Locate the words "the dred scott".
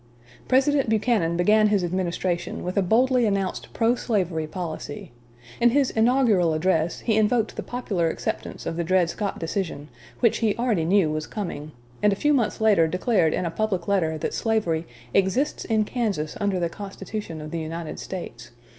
8.77-9.37